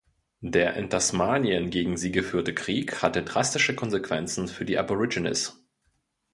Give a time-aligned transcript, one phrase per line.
[0.41, 5.61] Der in Tasmanien gegen sie geführte Krieg hatte drastische Konsequenzen für die Aborigines.